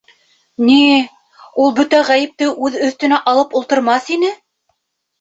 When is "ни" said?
0.69-0.77